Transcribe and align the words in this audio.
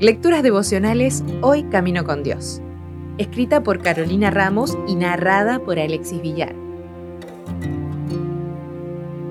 Lecturas 0.00 0.42
devocionales 0.42 1.22
Hoy 1.42 1.64
Camino 1.64 2.04
con 2.04 2.22
Dios. 2.22 2.62
Escrita 3.18 3.62
por 3.62 3.82
Carolina 3.82 4.30
Ramos 4.30 4.78
y 4.88 4.94
narrada 4.94 5.58
por 5.58 5.78
Alexis 5.78 6.22
Villar. 6.22 6.54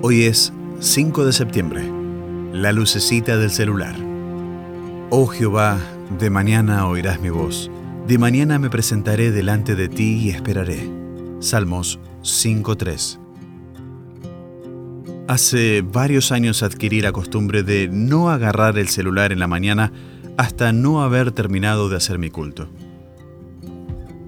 Hoy 0.02 0.26
es 0.26 0.54
5 0.80 1.26
de 1.26 1.34
septiembre. 1.34 1.84
La 2.54 2.72
lucecita 2.72 3.38
del 3.38 3.52
celular. 3.52 3.96
Oh 5.10 5.26
Jehová, 5.26 5.80
de 6.20 6.30
mañana 6.30 6.88
oirás 6.88 7.20
mi 7.20 7.30
voz. 7.30 7.72
De 8.08 8.18
mañana 8.18 8.60
me 8.60 8.70
presentaré 8.70 9.32
delante 9.32 9.76
de 9.76 9.90
ti 9.90 10.18
y 10.18 10.30
esperaré. 10.30 10.90
Salmos 11.40 12.00
5.3. 12.22 13.29
Hace 15.30 15.84
varios 15.84 16.32
años 16.32 16.64
adquirí 16.64 17.02
la 17.02 17.12
costumbre 17.12 17.62
de 17.62 17.88
no 17.88 18.32
agarrar 18.32 18.80
el 18.80 18.88
celular 18.88 19.32
en 19.32 19.38
la 19.38 19.46
mañana 19.46 19.92
hasta 20.38 20.72
no 20.72 21.04
haber 21.04 21.32
terminado 21.34 21.88
de 21.88 21.98
hacer 21.98 22.18
mi 22.18 22.32
culto. 22.32 22.68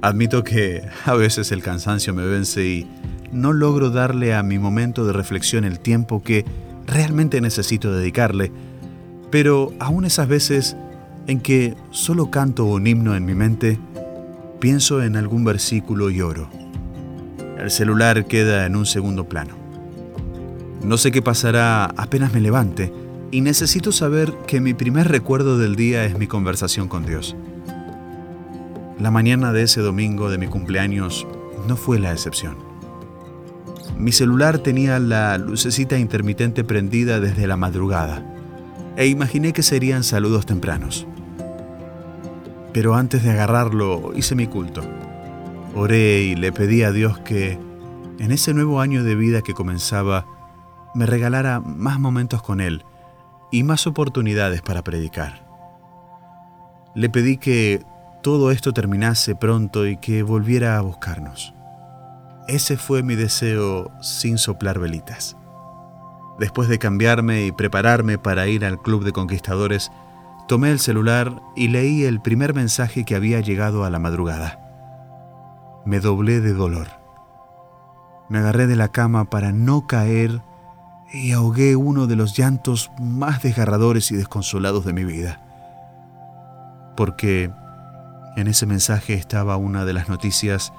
Admito 0.03 0.43
que 0.43 0.83
a 1.05 1.15
veces 1.15 1.51
el 1.51 1.63
cansancio 1.63 2.13
me 2.13 2.23
vence 2.27 2.67
y 2.67 2.87
no 3.31 3.51
logro 3.51 3.89
darle 3.89 4.35
a 4.35 4.43
mi 4.43 4.59
momento 4.59 5.03
de 5.03 5.11
reflexión 5.11 5.63
el 5.63 5.79
tiempo 5.79 6.21
que 6.21 6.45
realmente 6.85 7.41
necesito 7.41 7.91
dedicarle, 7.91 8.51
pero 9.31 9.73
aún 9.79 10.05
esas 10.05 10.27
veces 10.27 10.77
en 11.25 11.39
que 11.39 11.73
solo 11.89 12.29
canto 12.29 12.65
un 12.65 12.85
himno 12.85 13.15
en 13.15 13.25
mi 13.25 13.33
mente, 13.33 13.79
pienso 14.59 15.01
en 15.01 15.15
algún 15.15 15.43
versículo 15.45 16.11
y 16.11 16.21
oro. 16.21 16.47
El 17.57 17.71
celular 17.71 18.27
queda 18.27 18.67
en 18.67 18.75
un 18.75 18.85
segundo 18.85 19.27
plano. 19.27 19.60
No 20.83 20.97
sé 20.97 21.11
qué 21.11 21.21
pasará 21.21 21.85
apenas 21.85 22.33
me 22.33 22.41
levante, 22.41 22.91
y 23.31 23.41
necesito 23.41 23.91
saber 23.91 24.33
que 24.47 24.59
mi 24.59 24.73
primer 24.73 25.07
recuerdo 25.07 25.57
del 25.57 25.75
día 25.75 26.05
es 26.05 26.17
mi 26.17 26.27
conversación 26.27 26.87
con 26.87 27.05
Dios. 27.05 27.35
La 28.99 29.11
mañana 29.11 29.53
de 29.53 29.63
ese 29.63 29.81
domingo 29.81 30.29
de 30.29 30.37
mi 30.37 30.47
cumpleaños 30.47 31.25
no 31.67 31.77
fue 31.77 31.99
la 31.99 32.11
excepción. 32.11 32.57
Mi 33.97 34.11
celular 34.11 34.57
tenía 34.57 34.99
la 34.99 35.37
lucecita 35.37 35.97
intermitente 35.97 36.63
prendida 36.63 37.19
desde 37.19 37.45
la 37.45 37.57
madrugada 37.57 38.25
e 38.97 39.07
imaginé 39.07 39.53
que 39.53 39.63
serían 39.63 40.03
saludos 40.03 40.45
tempranos. 40.45 41.05
Pero 42.73 42.95
antes 42.95 43.23
de 43.23 43.31
agarrarlo 43.31 44.11
hice 44.15 44.33
mi 44.33 44.47
culto. 44.47 44.81
Oré 45.75 46.23
y 46.23 46.35
le 46.35 46.51
pedí 46.51 46.83
a 46.83 46.91
Dios 46.91 47.19
que, 47.19 47.59
en 48.19 48.31
ese 48.31 48.53
nuevo 48.53 48.81
año 48.81 49.03
de 49.03 49.15
vida 49.15 49.41
que 49.41 49.53
comenzaba, 49.53 50.25
me 50.93 51.05
regalara 51.05 51.59
más 51.59 51.99
momentos 51.99 52.41
con 52.41 52.61
Él 52.61 52.83
y 53.51 53.63
más 53.63 53.87
oportunidades 53.87 54.61
para 54.61 54.83
predicar. 54.83 55.45
Le 56.95 57.09
pedí 57.09 57.37
que 57.37 57.83
todo 58.21 58.51
esto 58.51 58.73
terminase 58.73 59.35
pronto 59.35 59.87
y 59.87 59.97
que 59.97 60.23
volviera 60.23 60.77
a 60.77 60.81
buscarnos. 60.81 61.53
Ese 62.47 62.77
fue 62.77 63.03
mi 63.03 63.15
deseo 63.15 63.91
sin 64.01 64.37
soplar 64.37 64.79
velitas. 64.79 65.37
Después 66.39 66.67
de 66.69 66.79
cambiarme 66.79 67.45
y 67.45 67.51
prepararme 67.51 68.17
para 68.17 68.47
ir 68.47 68.65
al 68.65 68.81
Club 68.81 69.03
de 69.03 69.11
Conquistadores, 69.11 69.91
tomé 70.47 70.71
el 70.71 70.79
celular 70.79 71.41
y 71.55 71.67
leí 71.69 72.03
el 72.03 72.21
primer 72.21 72.53
mensaje 72.53 73.05
que 73.05 73.15
había 73.15 73.39
llegado 73.39 73.85
a 73.85 73.89
la 73.89 73.99
madrugada. 73.99 74.59
Me 75.85 75.99
doblé 75.99 76.41
de 76.41 76.53
dolor. 76.53 76.87
Me 78.29 78.39
agarré 78.39 78.67
de 78.67 78.75
la 78.75 78.89
cama 78.89 79.29
para 79.29 79.51
no 79.51 79.87
caer 79.87 80.41
y 81.13 81.33
ahogué 81.33 81.75
uno 81.75 82.07
de 82.07 82.15
los 82.15 82.37
llantos 82.37 82.91
más 82.99 83.41
desgarradores 83.41 84.11
y 84.11 84.15
desconsolados 84.15 84.85
de 84.85 84.93
mi 84.93 85.03
vida. 85.03 85.41
Porque 86.95 87.51
en 88.37 88.47
ese 88.47 88.65
mensaje 88.65 89.13
estaba 89.13 89.57
una 89.57 89.85
de 89.85 89.93
las 89.93 90.07
noticias 90.07 90.71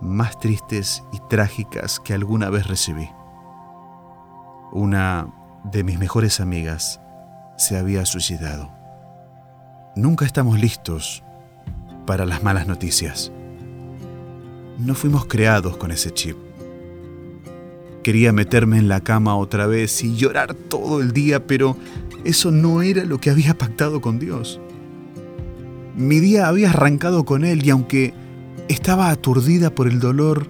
más 0.00 0.38
tristes 0.38 1.02
y 1.12 1.18
trágicas 1.28 2.00
que 2.00 2.14
alguna 2.14 2.50
vez 2.50 2.66
recibí. 2.66 3.10
Una 4.72 5.28
de 5.64 5.84
mis 5.84 5.98
mejores 5.98 6.40
amigas 6.40 7.00
se 7.56 7.76
había 7.76 8.04
suicidado. 8.06 8.70
Nunca 9.94 10.24
estamos 10.24 10.58
listos 10.58 11.22
para 12.06 12.26
las 12.26 12.42
malas 12.42 12.66
noticias. 12.66 13.32
No 14.78 14.94
fuimos 14.94 15.26
creados 15.26 15.76
con 15.76 15.90
ese 15.90 16.12
chip. 16.12 16.45
Quería 18.06 18.32
meterme 18.32 18.78
en 18.78 18.86
la 18.86 19.00
cama 19.00 19.34
otra 19.34 19.66
vez 19.66 20.04
y 20.04 20.14
llorar 20.14 20.54
todo 20.54 21.00
el 21.00 21.10
día, 21.10 21.44
pero 21.44 21.76
eso 22.24 22.52
no 22.52 22.80
era 22.80 23.04
lo 23.04 23.18
que 23.18 23.30
había 23.30 23.58
pactado 23.58 24.00
con 24.00 24.20
Dios. 24.20 24.60
Mi 25.96 26.20
día 26.20 26.46
había 26.46 26.70
arrancado 26.70 27.24
con 27.24 27.44
Él 27.44 27.66
y 27.66 27.70
aunque 27.70 28.14
estaba 28.68 29.10
aturdida 29.10 29.74
por 29.74 29.88
el 29.88 29.98
dolor, 29.98 30.46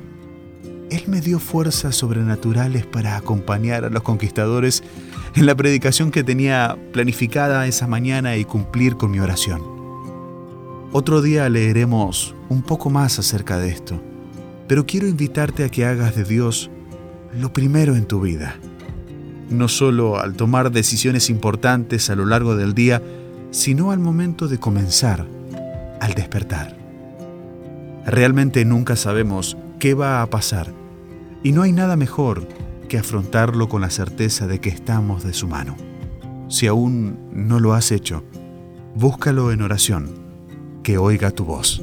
Él 0.90 1.04
me 1.06 1.22
dio 1.22 1.38
fuerzas 1.38 1.96
sobrenaturales 1.96 2.84
para 2.84 3.16
acompañar 3.16 3.86
a 3.86 3.88
los 3.88 4.02
conquistadores 4.02 4.82
en 5.34 5.46
la 5.46 5.54
predicación 5.54 6.10
que 6.10 6.22
tenía 6.22 6.76
planificada 6.92 7.66
esa 7.66 7.86
mañana 7.86 8.36
y 8.36 8.44
cumplir 8.44 8.98
con 8.98 9.12
mi 9.12 9.18
oración. 9.18 9.62
Otro 10.92 11.22
día 11.22 11.48
leeremos 11.48 12.34
un 12.50 12.60
poco 12.60 12.90
más 12.90 13.18
acerca 13.18 13.56
de 13.56 13.70
esto, 13.70 13.98
pero 14.68 14.84
quiero 14.84 15.08
invitarte 15.08 15.64
a 15.64 15.70
que 15.70 15.86
hagas 15.86 16.14
de 16.14 16.24
Dios 16.24 16.70
lo 17.38 17.52
primero 17.52 17.96
en 17.96 18.06
tu 18.06 18.20
vida. 18.20 18.56
No 19.50 19.68
solo 19.68 20.18
al 20.18 20.34
tomar 20.34 20.72
decisiones 20.72 21.30
importantes 21.30 22.10
a 22.10 22.16
lo 22.16 22.26
largo 22.26 22.56
del 22.56 22.74
día, 22.74 23.02
sino 23.50 23.90
al 23.90 23.98
momento 23.98 24.48
de 24.48 24.58
comenzar, 24.58 25.26
al 26.00 26.14
despertar. 26.14 26.76
Realmente 28.06 28.64
nunca 28.64 28.96
sabemos 28.96 29.56
qué 29.78 29.94
va 29.94 30.22
a 30.22 30.30
pasar 30.30 30.72
y 31.42 31.52
no 31.52 31.62
hay 31.62 31.72
nada 31.72 31.96
mejor 31.96 32.46
que 32.88 32.98
afrontarlo 32.98 33.68
con 33.68 33.80
la 33.80 33.90
certeza 33.90 34.46
de 34.46 34.60
que 34.60 34.68
estamos 34.68 35.24
de 35.24 35.32
su 35.32 35.48
mano. 35.48 35.76
Si 36.48 36.66
aún 36.66 37.18
no 37.32 37.58
lo 37.60 37.74
has 37.74 37.90
hecho, 37.90 38.24
búscalo 38.94 39.50
en 39.52 39.62
oración, 39.62 40.10
que 40.82 40.98
oiga 40.98 41.30
tu 41.32 41.44
voz. 41.44 41.82